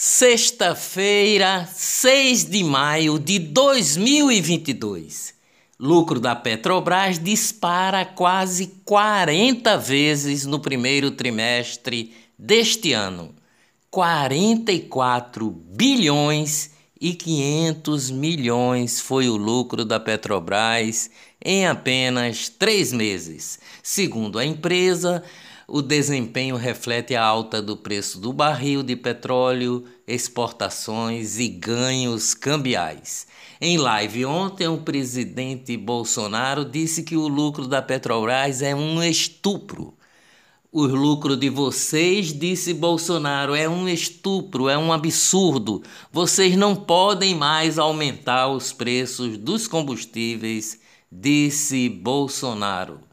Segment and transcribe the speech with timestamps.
[0.00, 5.34] Sexta-feira, 6 de maio de 2022.
[5.76, 13.34] Lucro da Petrobras dispara quase 40 vezes no primeiro trimestre deste ano.
[13.90, 16.70] 44 bilhões
[17.00, 21.10] e 500 milhões foi o lucro da Petrobras
[21.44, 23.58] em apenas três meses.
[23.82, 25.24] Segundo a empresa,
[25.70, 33.26] o desempenho reflete a alta do preço do barril de petróleo, exportações e ganhos cambiais.
[33.60, 39.92] Em live ontem, o presidente Bolsonaro disse que o lucro da Petrobras é um estupro.
[40.72, 45.82] O lucro de vocês, disse Bolsonaro, é um estupro, é um absurdo.
[46.10, 50.80] Vocês não podem mais aumentar os preços dos combustíveis,
[51.12, 53.07] disse Bolsonaro.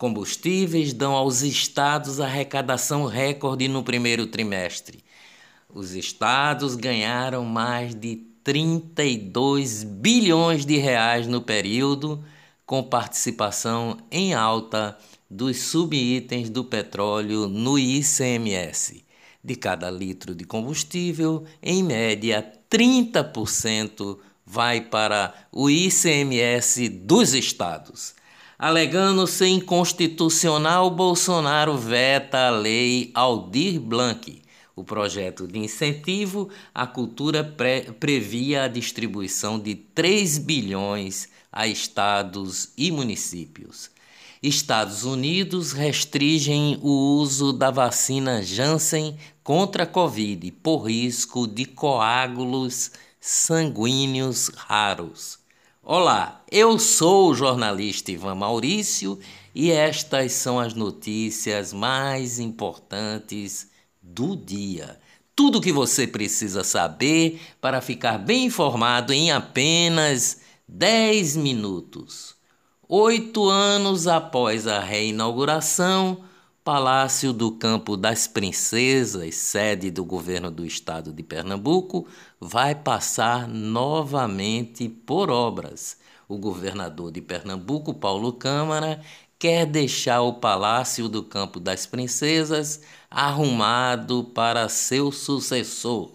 [0.00, 5.04] Combustíveis dão aos estados arrecadação recorde no primeiro trimestre.
[5.68, 12.24] Os estados ganharam mais de 32 bilhões de reais no período,
[12.64, 14.96] com participação em alta
[15.28, 19.04] dos subitens do petróleo no ICMS.
[19.44, 28.18] De cada litro de combustível, em média, 30% vai para o ICMS dos estados.
[28.62, 34.42] Alegando ser inconstitucional, Bolsonaro veta a lei Aldir Blanc.
[34.76, 42.74] O projeto de incentivo à cultura pre previa a distribuição de 3 bilhões a estados
[42.76, 43.90] e municípios.
[44.42, 52.90] Estados Unidos restringem o uso da vacina Janssen contra a Covid por risco de coágulos
[53.18, 55.39] sanguíneos raros.
[55.82, 59.18] Olá, eu sou o jornalista Ivan Maurício
[59.54, 63.66] e estas são as notícias mais importantes
[64.00, 65.00] do dia.
[65.34, 72.36] Tudo o que você precisa saber para ficar bem informado em apenas 10 minutos.
[72.86, 76.22] Oito anos após a reinauguração,
[76.62, 82.06] Palácio do Campo das Princesas, sede do governo do estado de Pernambuco,
[82.38, 85.96] vai passar novamente por obras.
[86.28, 89.00] O governador de Pernambuco, Paulo Câmara,
[89.38, 96.12] quer deixar o Palácio do Campo das Princesas arrumado para seu sucessor.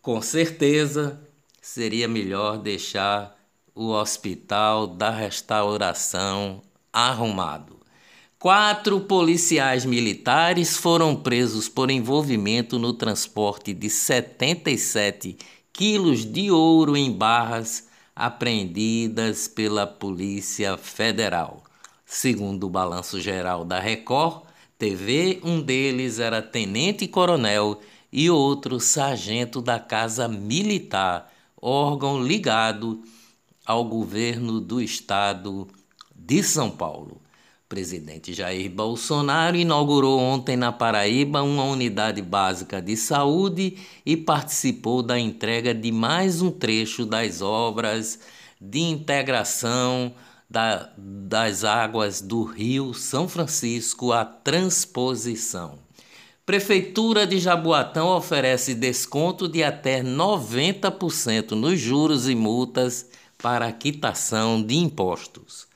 [0.00, 1.20] Com certeza,
[1.60, 3.36] seria melhor deixar
[3.74, 6.62] o Hospital da Restauração
[6.92, 7.75] arrumado.
[8.46, 15.36] Quatro policiais militares foram presos por envolvimento no transporte de 77
[15.72, 21.64] quilos de ouro em barras apreendidas pela Polícia Federal.
[22.04, 24.44] Segundo o balanço geral da Record
[24.78, 27.80] TV, um deles era tenente-coronel
[28.12, 33.02] e outro sargento da Casa Militar, órgão ligado
[33.66, 35.66] ao governo do estado
[36.14, 37.25] de São Paulo.
[37.68, 45.18] Presidente Jair Bolsonaro inaugurou ontem na Paraíba uma unidade básica de saúde e participou da
[45.18, 48.20] entrega de mais um trecho das obras
[48.60, 50.14] de integração
[50.48, 55.80] da, das águas do Rio São Francisco à transposição.
[56.46, 63.06] Prefeitura de Jaboatão oferece desconto de até 90% nos juros e multas
[63.36, 65.66] para quitação de impostos.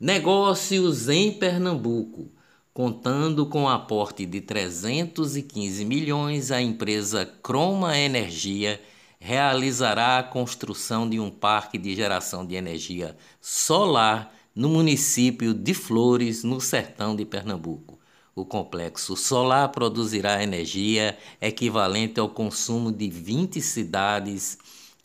[0.00, 2.32] Negócios em Pernambuco.
[2.72, 8.80] Contando com aporte de 315 milhões, a empresa Croma Energia
[9.20, 16.42] realizará a construção de um parque de geração de energia solar no município de Flores,
[16.42, 18.02] no sertão de Pernambuco.
[18.34, 24.58] O complexo solar produzirá energia equivalente ao consumo de 20 cidades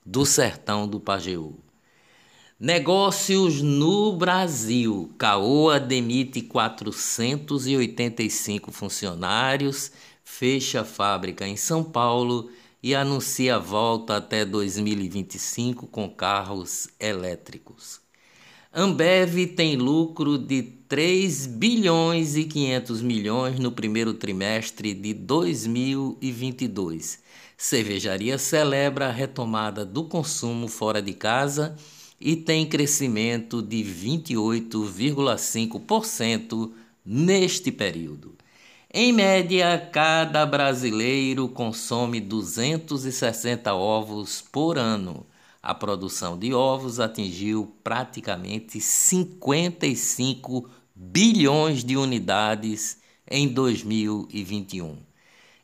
[0.03, 1.59] do sertão do Pajeú.
[2.59, 5.13] Negócios no Brasil.
[5.17, 9.91] Caoa demite 485 funcionários,
[10.23, 12.49] fecha fábrica em São Paulo
[12.81, 18.08] e anuncia volta até 2025 com carros elétricos.
[18.71, 27.17] Ambev tem lucro de 3 bilhões e 500 milhões no primeiro trimestre de 2022.
[27.57, 31.75] Cervejaria celebra a retomada do consumo fora de casa
[32.21, 36.71] e tem crescimento de 28,5%
[37.03, 38.35] neste período.
[38.93, 45.25] Em média, cada brasileiro consome 260 ovos por ano.
[45.61, 54.97] A produção de ovos atingiu praticamente 55 bilhões de unidades em 2021.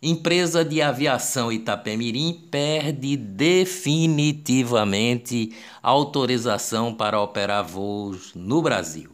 [0.01, 5.51] Empresa de aviação Itapemirim perde definitivamente
[5.81, 9.09] autorização para operar voos no Brasil.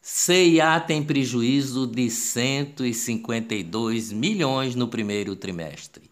[0.00, 6.09] CIA tem prejuízo de 152 milhões no primeiro trimestre.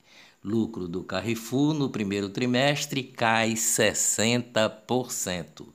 [0.49, 5.67] Lucro do Carrefour no primeiro trimestre cai 60%.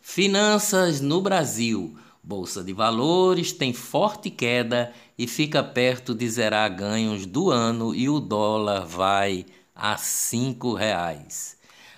[0.00, 1.94] Finanças no Brasil.
[2.22, 8.08] Bolsa de Valores tem forte queda e fica perto de zerar ganhos do ano e
[8.08, 9.44] o dólar vai
[9.76, 11.56] a R$ 5,00.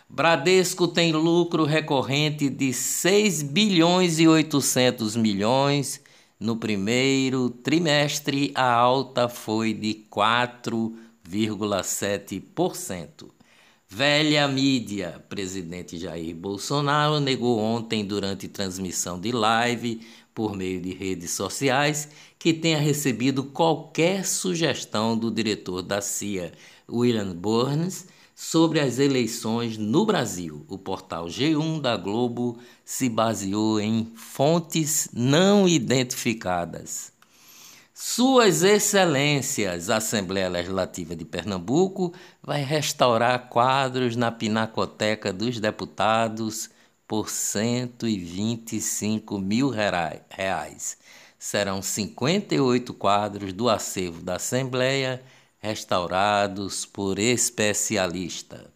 [0.09, 6.01] Bradesco tem lucro recorrente de 6 bilhões e 800 milhões.
[6.41, 9.95] No primeiro trimestre, a alta foi de
[11.29, 13.31] 4,7%.
[13.89, 15.25] Velha mídia.
[15.29, 20.01] Presidente Jair Bolsonaro negou ontem, durante transmissão de live
[20.35, 22.09] por meio de redes sociais,
[22.39, 26.53] que tenha recebido qualquer sugestão do diretor da CIA,
[26.89, 30.67] William Burns, sobre as eleições no Brasil.
[30.69, 37.16] O portal G1 da Globo se baseou em fontes não identificadas.
[37.99, 42.13] Suas Excelências, a Assembleia Legislativa de Pernambuco
[42.43, 46.69] vai restaurar quadros na Pinacoteca dos Deputados
[47.09, 50.99] por 125 mil reais.
[51.39, 55.23] Serão 58 quadros do acervo da Assembleia
[55.59, 58.76] restaurados por especialista.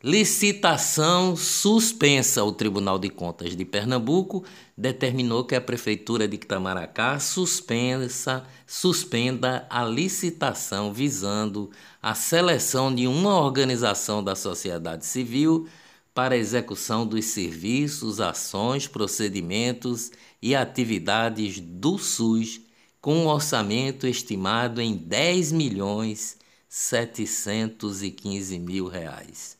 [0.00, 2.44] Licitação suspensa.
[2.44, 4.44] O Tribunal de Contas de Pernambuco
[4.76, 11.68] determinou que a Prefeitura de Itamaracá suspensa, suspenda a licitação visando
[12.00, 15.66] a seleção de uma organização da sociedade civil
[16.14, 22.60] para execução dos serviços, ações, procedimentos e atividades do SUS,
[23.00, 29.57] com um orçamento estimado em 10 milhões 715 mil reais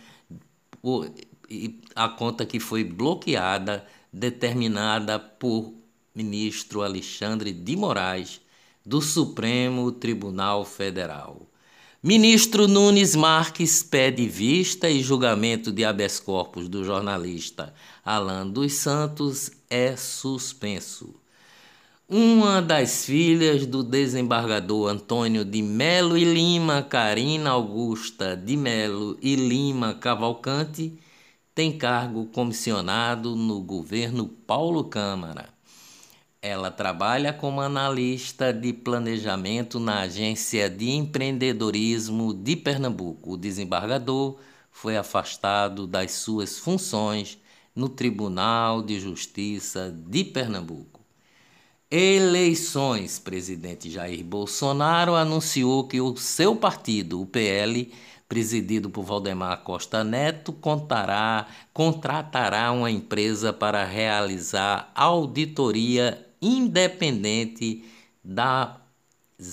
[1.95, 5.71] a conta que foi bloqueada, determinada por
[6.15, 8.41] ministro Alexandre de Moraes,
[8.83, 11.48] do Supremo Tribunal Federal.
[12.01, 17.73] Ministro Nunes Marques pede vista e julgamento de habeas corpus do jornalista
[18.05, 21.13] Alan dos Santos é suspenso.
[22.07, 29.35] Uma das filhas do desembargador Antônio de Melo e Lima, Carina Augusta de Melo e
[29.35, 30.97] Lima Cavalcante,
[31.53, 35.58] tem cargo comissionado no governo Paulo Câmara.
[36.41, 43.33] Ela trabalha como analista de planejamento na Agência de Empreendedorismo de Pernambuco.
[43.33, 44.37] O desembargador
[44.71, 47.37] foi afastado das suas funções
[47.75, 51.01] no Tribunal de Justiça de Pernambuco.
[51.91, 53.19] Eleições.
[53.19, 57.91] Presidente Jair Bolsonaro anunciou que o seu partido, o PL,
[58.29, 67.83] presidido por Valdemar Costa Neto, contará, contratará uma empresa para realizar auditoria independente
[68.23, 68.77] das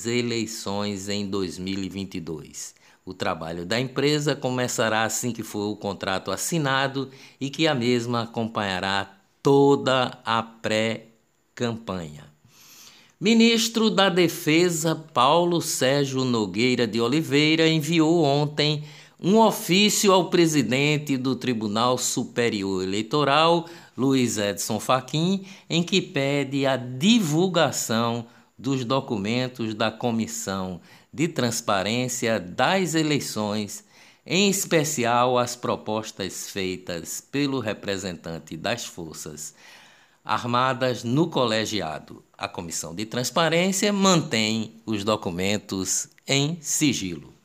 [0.07, 2.75] eleições em 2022.
[3.05, 8.23] O trabalho da empresa começará assim que for o contrato assinado e que a mesma
[8.23, 12.25] acompanhará toda a pré-campanha.
[13.19, 18.85] Ministro da Defesa Paulo Sérgio Nogueira de Oliveira enviou ontem
[19.19, 26.77] um ofício ao presidente do Tribunal Superior Eleitoral, Luiz Edson Fachin, em que pede a
[26.77, 28.27] divulgação
[28.59, 30.81] dos documentos da Comissão
[31.13, 33.85] de Transparência das Eleições,
[34.25, 39.55] em especial as propostas feitas pelo representante das Forças
[40.25, 42.23] Armadas no colegiado.
[42.37, 47.36] A Comissão de Transparência mantém os documentos em sigilo.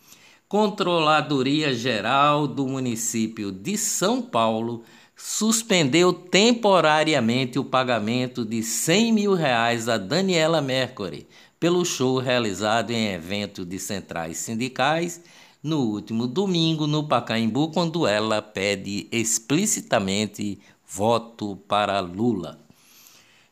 [0.52, 4.84] Controladoria Geral do município de São Paulo
[5.16, 11.26] suspendeu temporariamente o pagamento de 100 mil reais a Daniela Mercury
[11.58, 15.22] pelo show realizado em evento de centrais sindicais
[15.64, 22.60] no último domingo no Pacaembu, quando ela pede explicitamente voto para Lula.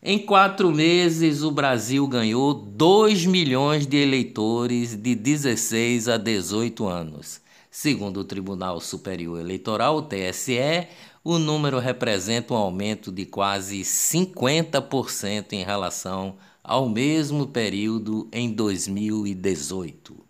[0.02, 7.42] Em quatro meses, o Brasil ganhou 2 milhões de eleitores de 16 a 18 anos.
[7.70, 10.88] Segundo o Tribunal Superior Eleitoral, o TSE,
[11.22, 20.29] o número representa um aumento de quase 50% em relação ao mesmo período em 2018.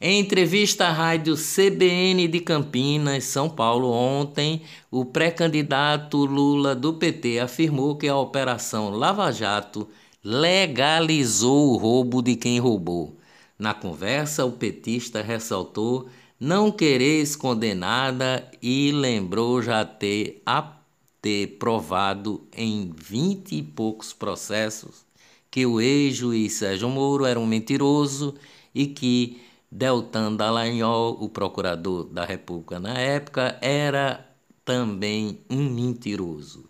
[0.00, 4.62] Em entrevista à rádio CBN de Campinas, São Paulo, ontem,
[4.92, 9.88] o pré-candidato Lula do PT afirmou que a Operação Lava Jato
[10.22, 13.18] legalizou o roubo de quem roubou.
[13.58, 20.76] Na conversa, o petista ressaltou não querer esconder nada e lembrou já ter, a,
[21.20, 25.04] ter provado em vinte e poucos processos
[25.50, 28.36] que o ex-juiz Sérgio Moro era um mentiroso
[28.72, 34.26] e que Deltan Dallagnol, o procurador da República na época, era
[34.64, 36.68] também um mentiroso.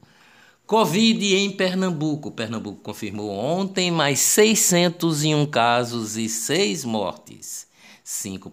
[0.67, 2.31] Covid em Pernambuco.
[2.31, 7.67] Pernambuco confirmou ontem mais 601 casos e 6 mortes.
[8.05, 8.52] Cinco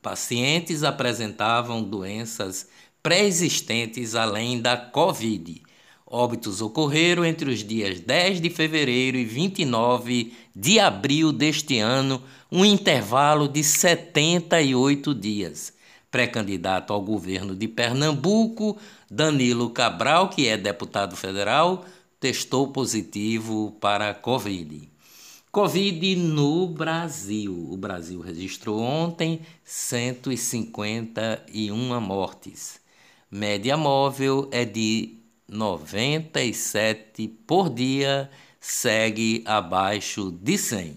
[0.00, 2.68] pacientes apresentavam doenças
[3.02, 5.62] pré-existentes além da Covid.
[6.10, 12.64] Óbitos ocorreram entre os dias 10 de fevereiro e 29 de abril deste ano, um
[12.64, 15.74] intervalo de 78 dias.
[16.10, 18.78] Pré-candidato ao governo de Pernambuco,
[19.10, 21.84] Danilo Cabral, que é deputado federal,
[22.18, 24.90] testou positivo para a Covid.
[25.52, 27.68] Covid no Brasil.
[27.70, 32.80] O Brasil registrou ontem 151 mortes.
[33.30, 35.18] Média móvel é de
[35.48, 40.96] 97 por dia, segue abaixo de 100.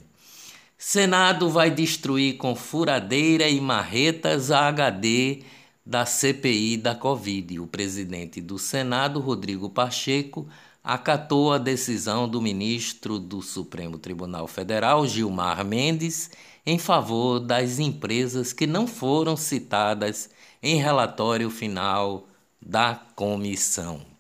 [0.77, 5.43] Senado vai destruir com furadeira e marretas a HD
[5.86, 7.60] da CPI da Covid.
[7.60, 10.48] O presidente do Senado, Rodrigo Pacheco,
[10.84, 16.31] acatou a decisão do ministro do Supremo Tribunal Federal, Gilmar Mendes,
[16.65, 20.29] em favor das empresas que não foram citadas
[20.62, 22.27] em relatório final
[22.62, 24.10] da comissão.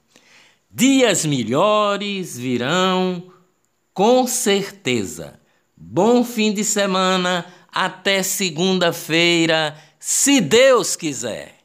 [0.73, 3.29] Dias melhores virão,
[3.93, 5.37] com certeza.
[5.75, 11.60] Bom fim de semana, até segunda-feira, se Deus quiser.